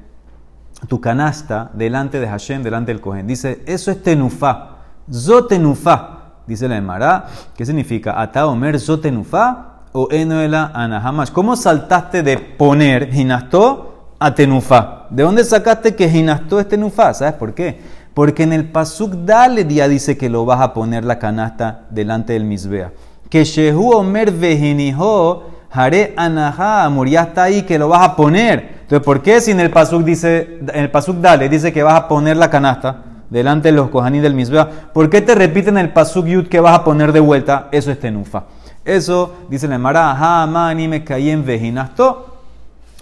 tu 0.88 1.00
canasta, 1.00 1.70
delante 1.74 2.20
de 2.20 2.26
Hashem, 2.26 2.62
delante 2.62 2.92
del 2.92 3.00
Kohen. 3.00 3.26
Dice, 3.26 3.62
eso 3.66 3.90
es 3.90 4.02
tenufa, 4.02 4.75
zotenufa. 5.12 6.10
Dice 6.46 6.68
la 6.68 6.76
Emara, 6.76 7.26
¿qué 7.56 7.66
significa? 7.66 8.20
Ata 8.20 8.46
Omer 8.46 8.78
zotenufa 8.78 9.82
o 9.92 10.08
enoela 10.10 10.70
anahamash. 10.74 11.30
¿Cómo 11.30 11.56
saltaste 11.56 12.22
de 12.22 12.38
poner 12.38 13.10
ginasto 13.12 13.96
a 14.18 14.34
tenufa. 14.34 15.06
¿De 15.10 15.22
dónde 15.22 15.44
sacaste 15.44 15.94
que 15.94 16.08
ginastó 16.08 16.58
es 16.60 16.68
tenufa? 16.68 17.12
¿Sabes 17.14 17.34
por 17.34 17.54
qué? 17.54 17.78
Porque 18.14 18.44
en 18.44 18.52
el 18.52 18.70
pasuk 18.70 19.12
dale 19.12 19.66
ya 19.66 19.88
dice 19.88 20.16
que 20.16 20.30
lo 20.30 20.44
vas 20.44 20.60
a 20.60 20.72
poner 20.72 21.04
la 21.04 21.18
canasta 21.18 21.82
delante 21.90 22.32
del 22.32 22.44
misbea. 22.44 22.92
Que 23.28 23.44
shehu 23.44 23.92
omer 23.92 24.30
vejiniho 24.30 25.44
haré 25.70 26.14
anaha 26.16 26.84
amor, 26.84 27.08
ya 27.08 27.22
está 27.22 27.44
ahí 27.44 27.62
que 27.62 27.78
lo 27.78 27.88
vas 27.88 28.02
a 28.02 28.16
poner. 28.16 28.76
Entonces, 28.82 29.04
¿por 29.04 29.20
qué 29.20 29.40
si 29.40 29.50
en 29.50 29.60
el 29.60 29.70
pasuk 29.70 30.02
dice, 30.02 30.60
en 30.72 30.80
el 30.80 30.90
pasuk 30.90 31.16
dale 31.16 31.48
dice 31.48 31.72
que 31.72 31.82
vas 31.82 31.94
a 31.94 32.08
poner 32.08 32.36
la 32.36 32.48
canasta 32.48 33.02
delante 33.30 33.68
de 33.68 33.76
los 33.76 33.90
kohanim 33.90 34.22
del 34.22 34.34
misbea? 34.34 34.90
¿Por 34.92 35.10
qué 35.10 35.20
te 35.20 35.34
repiten 35.34 35.78
el 35.78 35.92
pasuk 35.92 36.26
yud 36.26 36.48
que 36.48 36.60
vas 36.60 36.78
a 36.78 36.84
poner 36.84 37.12
de 37.12 37.20
vuelta? 37.20 37.68
Eso 37.72 37.90
es 37.90 38.00
tenufa. 38.00 38.44
Eso 38.84 39.34
dice 39.50 39.66
la 39.66 39.78
Mara, 39.78 40.12
ha 40.12 40.46
mani 40.46 40.86
me 40.86 41.04
en 41.08 41.44
vejinasto 41.44 42.36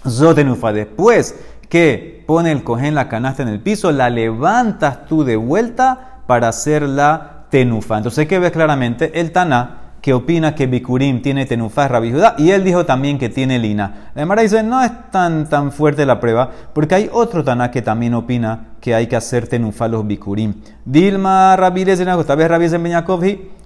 Zotenufa. 0.07 0.73
Después 0.73 1.35
que 1.69 2.23
pone 2.25 2.51
el 2.51 2.63
cojén 2.63 2.95
la 2.95 3.07
canasta 3.07 3.43
en 3.43 3.49
el 3.49 3.59
piso, 3.59 3.91
la 3.91 4.09
levantas 4.09 5.05
tú 5.05 5.23
de 5.23 5.35
vuelta 5.35 6.21
para 6.27 6.47
hacer 6.47 6.83
la 6.83 7.45
tenufa. 7.49 7.97
Entonces, 7.97 8.27
¿qué 8.27 8.39
ves 8.39 8.51
claramente? 8.51 9.19
El 9.19 9.31
Taná 9.31 9.84
que 10.05 10.13
opina 10.13 10.53
que 10.53 10.67
Bikurim 10.67 11.19
tiene 11.23 11.47
tenufa 11.47 11.85
es 11.85 11.89
Rabbi 11.89 12.11
Judá, 12.11 12.35
y 12.37 12.51
él 12.51 12.63
dijo 12.63 12.85
también 12.85 13.17
que 13.17 13.27
tiene 13.27 13.57
lina. 13.57 14.11
La 14.13 14.21
Emara 14.21 14.43
dice, 14.43 14.61
no 14.61 14.83
es 14.83 14.91
tan, 15.09 15.49
tan 15.49 15.71
fuerte 15.71 16.05
la 16.05 16.19
prueba, 16.19 16.51
porque 16.73 16.93
hay 16.93 17.09
otro 17.11 17.43
Taná 17.43 17.71
que 17.71 17.81
también 17.81 18.13
opina 18.13 18.75
que 18.79 18.93
hay 18.93 19.07
que 19.07 19.15
hacer 19.15 19.47
tenufa 19.47 19.87
los 19.87 20.05
Bikurim. 20.05 20.61
Dilma 20.85 21.55
Rabbi 21.55 21.89
esta 21.89 22.35
vez 22.35 22.47
Rabbi 22.47 22.67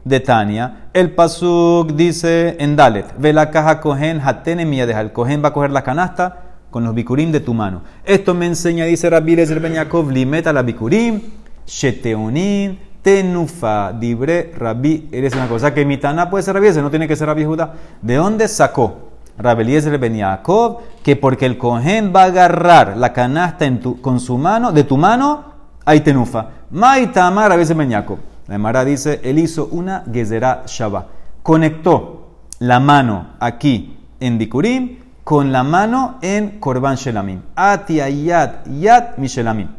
de 0.05 0.19
Tania, 0.21 0.87
el 0.93 1.11
Pasuk 1.11 1.91
dice 1.91 2.55
en 2.57 2.77
Dalet, 2.77 3.07
ve 3.17 3.33
la 3.33 3.51
caja 3.51 3.81
cohen 3.81 4.21
hatene 4.23 4.65
deja, 4.85 5.01
el 5.01 5.11
cohen 5.11 5.43
va 5.43 5.49
a 5.49 5.53
coger 5.53 5.71
la 5.71 5.83
canasta 5.83 6.37
con 6.71 6.85
los 6.85 6.95
bikurim 6.95 7.33
de 7.33 7.41
tu 7.41 7.53
mano. 7.53 7.81
Esto 8.05 8.33
me 8.33 8.45
enseña, 8.45 8.85
dice 8.85 9.09
Rabbi 9.09 9.35
Lezer 9.35 9.59
Ben 9.59 9.73
Yaakov, 9.73 10.09
limeta 10.09 10.53
la 10.53 10.61
bikurim, 10.61 11.19
sheteonin, 11.65 12.79
tenufa, 13.01 13.93
dibre, 13.93 14.51
Rabbi, 14.57 15.09
eres 15.11 15.33
una 15.33 15.47
cosa 15.47 15.73
que 15.73 15.85
mitana 15.85 16.29
puede 16.29 16.43
ser 16.43 16.55
Rabbi 16.55 16.69
no 16.81 16.89
tiene 16.89 17.07
que 17.07 17.15
ser 17.15 17.27
Rabbi 17.27 17.45
Judá. 17.45 17.73
¿De 18.01 18.15
dónde 18.15 18.47
sacó 18.47 19.09
Rabbi 19.37 19.61
Eliezer 19.61 19.97
Ben 19.97 20.15
Yaakov 20.15 20.79
que 21.03 21.15
porque 21.15 21.45
el 21.45 21.57
cohen 21.57 22.11
va 22.13 22.23
a 22.23 22.25
agarrar 22.25 22.97
la 22.97 23.13
canasta 23.13 23.65
en 23.65 23.77
con 23.77 24.19
su 24.19 24.37
mano, 24.37 24.71
de 24.71 24.83
tu 24.83 24.97
mano, 24.97 25.43
hay 25.85 26.01
tenufa? 26.01 26.49
Maitama 26.71 27.47
Rabbi 27.47 27.61
Eliezer 27.61 27.77
Ben 27.77 27.89
Yaakov. 27.89 28.19
La 28.47 28.55
Emara 28.55 28.83
dice, 28.83 29.21
él 29.23 29.37
hizo 29.37 29.67
una 29.71 30.03
Gezerá 30.11 30.63
Shabbat. 30.65 31.05
Conectó 31.43 32.37
la 32.59 32.79
mano 32.79 33.27
aquí 33.39 33.95
en 34.19 34.37
Bikurim 34.39 34.97
con 35.23 35.51
la 35.51 35.63
mano 35.63 36.17
en 36.21 36.59
Korban 36.59 36.95
Shelamim. 36.95 37.41
Ati 37.55 38.01
ayat 38.01 38.65
yat 38.67 39.17
mishelamim. 39.19 39.78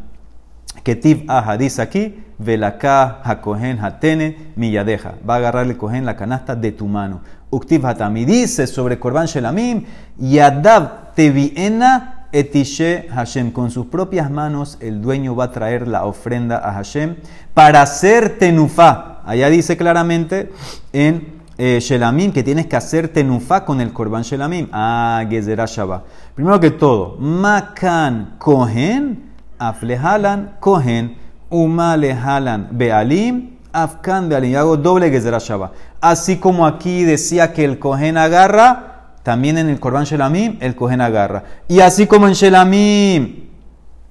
Ketiv 0.83 1.25
aha 1.29 1.57
dice 1.57 1.83
aquí, 1.83 2.25
velaka 2.39 3.21
hakohen 3.25 3.79
hatene 3.79 4.53
miyadeja. 4.57 5.15
Va 5.29 5.35
a 5.35 5.37
agarrar 5.39 5.67
el 5.67 5.77
cohen 5.77 6.05
la 6.05 6.17
canasta 6.17 6.55
de 6.55 6.73
tu 6.73 6.87
mano. 6.87 7.21
Uktiv 7.51 7.85
hatami 7.85 8.25
dice 8.25 8.67
sobre 8.67 8.99
Korban 8.99 9.27
Shelamim, 9.27 9.85
yadav 10.19 11.15
teviena 11.15 12.21
Etishe 12.33 13.09
Hashem. 13.11 13.51
Con 13.51 13.71
sus 13.71 13.87
propias 13.87 14.31
manos 14.31 14.79
el 14.81 15.03
dueño 15.03 15.35
va 15.35 15.45
a 15.45 15.53
traer 15.53 15.89
la 15.89 16.05
ofrenda 16.05 16.59
a 16.59 16.73
Hashem 16.73 17.17
para 17.55 17.83
hacer 17.83 18.39
tenufa. 18.39 19.21
Allá 19.25 19.51
dice 19.51 19.77
claramente 19.77 20.53
en 20.93 21.41
eh, 21.59 21.79
Shelamim 21.81 22.33
que 22.33 22.43
tienes 22.43 22.67
que 22.67 22.77
hacer 22.77 23.09
tenufa 23.09 23.65
con 23.65 23.81
el 23.81 23.93
korban 23.93 24.23
Shelamim. 24.23 24.69
Ah, 24.73 25.25
Gezerah 25.29 25.67
Shabbat. 25.67 26.05
Primero 26.35 26.61
que 26.61 26.71
todo, 26.71 27.17
Makan 27.19 28.37
Kohen, 28.39 29.30
Aflehalan 29.61 30.57
Kohen, 30.59 31.19
Umalehalan 31.51 32.69
Bealim, 32.73 33.59
Afkan 33.73 34.29
Bealim. 34.29 34.57
hago 34.57 34.77
doble 34.77 35.11
Shabbat. 35.11 35.73
Así 36.01 36.39
como 36.39 36.67
aquí 36.67 37.05
decía 37.05 37.53
que 37.53 37.65
el 37.65 37.79
Kohen 37.79 38.17
agarra 38.17 38.91
también 39.23 39.59
en 39.59 39.69
el 39.69 39.79
Corban 39.79 40.05
Shelamim 40.05 40.57
el 40.61 40.75
Cohen 40.75 41.01
agarra. 41.01 41.45
Y 41.69 41.81
así 41.81 42.07
como 42.07 42.27
en 42.27 42.33
Shelamim 42.33 43.49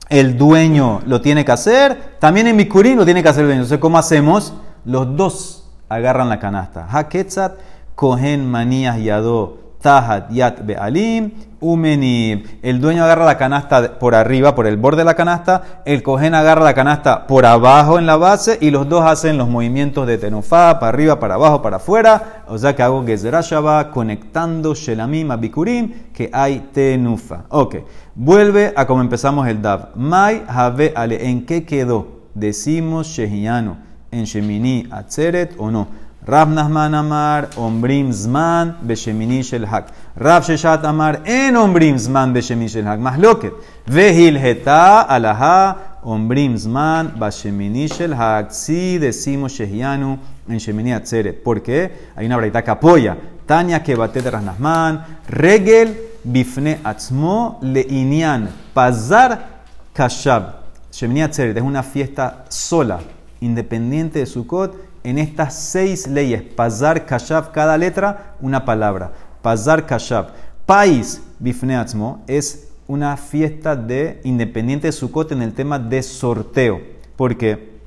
el 0.07 0.37
dueño 0.37 1.01
lo 1.05 1.21
tiene 1.21 1.43
que 1.43 1.51
hacer, 1.51 2.17
también 2.19 2.47
en 2.47 2.57
Bikurim 2.57 2.97
lo 2.97 3.05
tiene 3.05 3.23
que 3.23 3.29
hacer 3.29 3.41
el 3.41 3.47
dueño. 3.47 3.61
Entonces, 3.61 3.79
¿cómo 3.79 3.97
hacemos? 3.97 4.53
Los 4.85 5.15
dos 5.15 5.69
agarran 5.89 6.29
la 6.29 6.39
canasta. 6.39 6.87
Haketzat, 6.89 7.59
Cohen 7.95 8.49
Manías 8.49 8.99
Yadó 9.01 9.68
Tahat 9.81 10.29
Yat 10.31 10.65
Be'alim, 10.65 11.31
Umenib. 11.61 12.45
El 12.61 12.79
dueño 12.79 13.03
agarra 13.03 13.25
la 13.25 13.37
canasta 13.37 13.99
por 13.99 14.15
arriba, 14.15 14.55
por 14.55 14.67
el 14.67 14.77
borde 14.77 14.99
de 14.99 15.05
la 15.05 15.15
canasta. 15.15 15.81
El 15.85 16.03
cohen 16.03 16.35
agarra 16.35 16.63
la 16.63 16.73
canasta 16.73 17.27
por 17.27 17.45
abajo 17.45 17.99
en 17.99 18.05
la 18.05 18.17
base 18.17 18.57
y 18.61 18.71
los 18.71 18.87
dos 18.87 19.05
hacen 19.05 19.37
los 19.37 19.49
movimientos 19.49 20.07
de 20.07 20.17
tenufá, 20.17 20.79
para 20.79 20.89
arriba, 20.89 21.19
para 21.19 21.35
abajo, 21.35 21.61
para 21.61 21.77
afuera. 21.77 22.43
O 22.47 22.57
sea 22.57 22.75
que 22.75 22.83
hago 22.83 23.05
Gezerashaba 23.05 23.91
conectando 23.91 24.73
Shelamim 24.73 25.31
a 25.31 25.37
Bikurim, 25.37 26.11
que 26.13 26.29
hay 26.33 26.69
tenufa. 26.73 27.43
Ok, 27.49 27.77
vuelve 28.15 28.73
a 28.75 28.85
como 28.85 29.01
empezamos 29.01 29.47
el 29.47 29.61
Dav. 29.61 29.89
Mai 29.95 30.43
Have 30.47 30.93
Ale, 30.95 31.29
¿en 31.29 31.45
qué 31.45 31.65
quedó? 31.65 32.19
Decimos 32.33 33.07
Shehiano, 33.07 33.77
en 34.11 34.23
Shemini 34.23 34.87
Atzeret 34.91 35.55
o 35.57 35.71
no. 35.71 36.08
Rab 36.25 36.49
Nahman 36.49 36.93
Amar, 36.93 37.49
Ombrim 37.55 38.11
Zman, 38.11 38.75
Beshemini 38.85 39.41
Hak. 39.65 39.87
Rab 40.17 40.43
Sheshat 40.43 40.83
Amar, 40.83 41.21
En 41.25 41.55
Ombrim 41.55 41.95
Zman, 41.95 42.33
Beshemini 42.33 42.67
Shel 42.67 42.85
Hak. 42.85 42.99
Mahloket. 42.99 43.53
Vehil 43.87 44.37
Heta, 44.37 45.07
Alaha, 45.07 45.77
Ombrim 46.03 46.55
Zman, 46.55 47.17
Beshemini 47.17 47.87
Shel 47.87 48.13
Hak. 48.13 48.51
Si 48.51 48.97
decimos 48.97 49.53
Shehianu 49.53 50.19
en 50.49 50.57
Shemini 50.57 50.93
Atzeret. 50.93 51.41
¿Por 51.41 51.63
qué? 51.63 52.09
Hay 52.15 52.25
una 52.25 52.35
braita 52.35 52.63
que 52.63 52.71
apoya. 52.71 53.17
Tania 53.45 53.81
que 53.81 53.95
Rasnahman, 53.95 55.05
Regel, 55.29 55.97
Bifne 56.23 56.79
Atzmo, 56.83 57.59
Leinian, 57.61 58.49
Pazar, 58.73 59.61
Kashab. 59.93 60.59
Shemini 60.91 61.21
Atzeret 61.21 61.55
es 61.55 61.63
una 61.63 61.81
fiesta 61.81 62.43
sola, 62.49 62.99
independiente 63.39 64.19
de 64.19 64.25
Sukkot 64.25 64.88
en 65.09 65.17
estas 65.17 65.55
seis 65.55 66.07
leyes. 66.07 66.41
Pazar 66.41 67.05
Kashab, 67.05 67.51
cada 67.51 67.77
letra 67.77 68.35
una 68.41 68.63
palabra. 68.63 69.11
Pazar 69.41 69.85
Kashab. 69.85 70.29
País 70.65 71.21
Bifneatzmo 71.39 72.23
es 72.27 72.69
una 72.87 73.17
fiesta 73.17 73.75
de 73.75 74.21
independiente 74.23 74.87
de 74.87 74.91
Sukkot 74.91 75.31
en 75.31 75.41
el 75.41 75.53
tema 75.53 75.79
de 75.79 76.03
sorteo. 76.03 76.81
Porque 77.15 77.79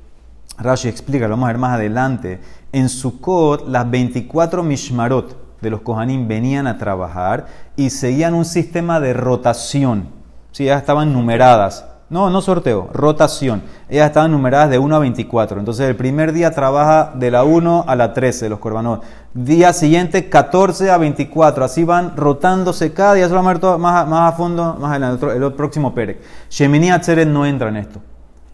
Rashi 0.57 0.87
explica, 0.87 1.27
lo 1.27 1.31
vamos 1.31 1.45
a 1.45 1.53
ver 1.53 1.57
más 1.57 1.73
adelante. 1.75 2.39
En 2.71 2.89
Sukkot, 2.89 3.67
las 3.67 3.89
24 3.89 4.63
Mishmarot 4.63 5.61
de 5.61 5.69
los 5.69 5.81
Kohanim 5.81 6.27
venían 6.27 6.67
a 6.67 6.77
trabajar 6.77 7.47
y 7.75 7.89
seguían 7.89 8.33
un 8.33 8.45
sistema 8.45 8.99
de 8.99 9.13
rotación. 9.13 10.09
Sí, 10.51 10.65
ya 10.65 10.77
estaban 10.77 11.13
numeradas. 11.13 11.85
No, 12.09 12.29
no 12.29 12.41
sorteo, 12.41 12.89
rotación. 12.93 13.63
Ellas 13.89 14.07
estaban 14.07 14.31
numeradas 14.31 14.69
de 14.69 14.77
1 14.77 14.95
a 14.95 14.99
24. 14.99 15.59
Entonces 15.59 15.87
el 15.87 15.95
primer 15.95 16.31
día 16.31 16.51
trabaja 16.51 17.11
de 17.15 17.31
la 17.31 17.43
1 17.43 17.85
a 17.87 17.95
la 17.95 18.13
13, 18.13 18.49
los 18.49 18.59
corbanos. 18.59 18.99
Día 19.33 19.73
siguiente 19.73 20.29
14 20.29 20.91
a 20.91 20.97
24. 20.97 21.65
Así 21.65 21.83
van 21.83 22.15
rotándose 22.15 22.93
cada 22.93 23.15
día. 23.15 23.25
Eso 23.25 23.33
lo 23.33 23.41
vamos 23.41 23.63
a 23.63 23.69
ver 23.69 23.79
más, 23.79 24.07
más 24.07 24.33
a 24.33 24.37
fondo, 24.37 24.77
más 24.79 24.91
adelante, 24.91 25.25
el, 25.25 25.43
el 25.43 25.53
próximo 25.53 25.95
Perec. 25.95 26.19
Shemini 26.49 26.91
Atzeret 26.91 27.27
no 27.27 27.45
entra 27.45 27.69
en 27.69 27.77
esto. 27.77 27.99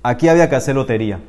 Aquí 0.04 0.30
había 0.30 0.50
que 0.50 0.56
hacer 0.56 0.76
lotería. 0.76 1.20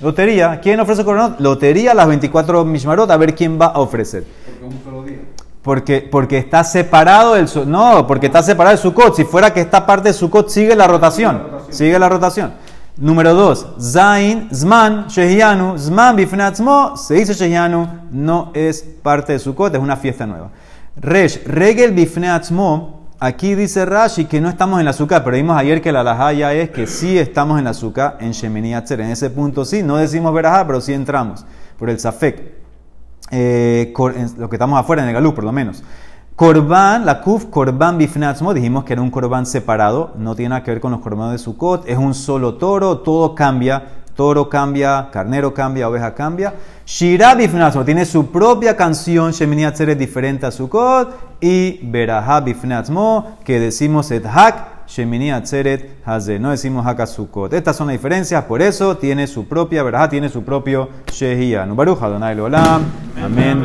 Lotería. 0.00 0.60
¿Quién 0.62 0.80
ofrece 0.80 1.04
corbanos? 1.04 1.40
Lotería 1.40 1.92
las 1.92 2.06
24 2.06 2.64
Mishmarot 2.64 3.10
a 3.10 3.16
ver 3.16 3.34
quién 3.34 3.60
va 3.60 3.66
a 3.66 3.80
ofrecer. 3.80 4.24
Porque 4.44 4.64
un 4.64 4.82
solo 4.84 5.02
día. 5.02 5.18
Porque, 5.62 6.08
porque 6.10 6.38
está 6.38 6.64
separado 6.64 7.36
el 7.36 7.46
no, 7.66 8.06
porque 8.06 8.26
está 8.26 8.42
separado 8.42 8.72
el 8.72 8.80
Sukkot. 8.80 9.14
Si 9.14 9.24
fuera 9.24 9.52
que 9.52 9.60
esta 9.60 9.84
parte 9.84 10.08
de 10.08 10.14
Sukkot 10.14 10.48
sigue 10.48 10.74
la 10.74 10.86
rotación, 10.86 11.42
sigue 11.70 11.98
la 11.98 12.08
rotación. 12.08 12.52
Número 12.96 13.32
dos, 13.34 13.66
Zain, 13.80 14.48
Zman, 14.52 15.06
Shehianu, 15.06 15.78
Zman 15.78 16.16
Bifnatzmo, 16.16 16.96
se 16.96 17.14
dice 17.14 17.32
Shehianu, 17.32 17.88
no 18.10 18.50
es 18.52 18.82
parte 19.02 19.32
de 19.32 19.38
Sukkot, 19.38 19.74
es 19.74 19.80
una 19.80 19.96
fiesta 19.96 20.26
nueva. 20.26 20.50
Resh, 20.96 21.42
Regel 21.46 21.92
Bifnatzmo, 21.92 23.08
aquí 23.18 23.54
dice 23.54 23.86
Rashi 23.86 24.26
que 24.26 24.40
no 24.40 24.48
estamos 24.48 24.80
en 24.80 24.84
la 24.84 24.90
azúcar, 24.90 25.24
pero 25.24 25.36
vimos 25.36 25.56
ayer 25.56 25.80
que 25.80 25.92
la 25.92 26.00
alajá 26.00 26.32
ya 26.32 26.52
es 26.52 26.70
que 26.70 26.86
sí 26.86 27.16
estamos 27.18 27.58
en 27.58 27.64
la 27.64 27.70
azúcar 27.70 28.18
en 28.20 28.32
Shemini 28.32 28.74
Atzer. 28.74 29.00
En 29.00 29.10
ese 29.10 29.30
punto 29.30 29.64
sí, 29.64 29.82
no 29.82 29.96
decimos 29.96 30.34
verajá, 30.34 30.66
pero 30.66 30.80
sí 30.80 30.92
entramos 30.92 31.46
por 31.78 31.88
el 31.88 31.98
Safek 31.98 32.60
eh, 33.30 33.94
lo 34.36 34.50
que 34.50 34.56
estamos 34.56 34.78
afuera 34.78 35.02
en 35.02 35.08
el 35.08 35.14
galú, 35.14 35.34
por 35.34 35.44
lo 35.44 35.52
menos. 35.52 35.82
Corban, 36.40 37.04
la 37.04 37.20
kuf, 37.20 37.50
korban 37.50 37.98
bifnatzmo, 37.98 38.54
dijimos 38.54 38.84
que 38.84 38.94
era 38.94 39.02
un 39.02 39.10
korban 39.10 39.44
separado, 39.44 40.14
no 40.16 40.34
tiene 40.34 40.48
nada 40.48 40.62
que 40.62 40.70
ver 40.70 40.80
con 40.80 40.90
los 40.90 41.02
korbanos 41.02 41.32
de 41.32 41.38
Sukkot, 41.38 41.86
es 41.86 41.98
un 41.98 42.14
solo 42.14 42.54
toro, 42.54 43.00
todo 43.00 43.34
cambia, 43.34 43.84
toro 44.16 44.48
cambia, 44.48 45.10
carnero 45.12 45.52
cambia, 45.52 45.86
oveja 45.86 46.14
cambia. 46.14 46.54
Shira 46.86 47.34
bifnatzmo 47.34 47.84
tiene 47.84 48.06
su 48.06 48.28
propia 48.30 48.74
canción, 48.74 49.32
Shemini 49.32 49.66
Atzeret, 49.66 49.98
diferente 49.98 50.46
a 50.46 50.50
Sukkot, 50.50 51.42
y 51.42 51.78
Beraha 51.82 52.40
bifnatzmo, 52.40 53.36
que 53.44 53.60
decimos 53.60 54.10
et 54.10 54.24
hak, 54.24 54.86
Shemini 54.88 55.30
Atzeret 55.30 55.98
Haze. 56.06 56.38
No 56.38 56.52
decimos 56.52 56.86
Hakasukot. 56.86 57.52
Estas 57.52 57.76
son 57.76 57.88
las 57.88 57.94
diferencias, 57.94 58.44
por 58.44 58.62
eso 58.62 58.96
tiene 58.96 59.26
su 59.26 59.46
propia, 59.46 59.82
¿verdad? 59.82 60.08
Tiene 60.08 60.30
su 60.30 60.42
propio 60.42 60.88
Shehia. 61.12 61.66
Nubaruja, 61.66 62.08
Donai 62.08 62.40
Olam. 62.40 62.82
Amén. 63.22 63.58